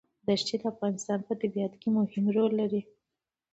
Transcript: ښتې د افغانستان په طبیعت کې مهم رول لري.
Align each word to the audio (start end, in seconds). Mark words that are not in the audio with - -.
ښتې 0.41 0.55
د 0.61 0.63
افغانستان 0.73 1.19
په 1.27 1.33
طبیعت 1.41 1.73
کې 1.81 1.89
مهم 1.97 2.25
رول 2.35 2.51
لري. 2.61 2.81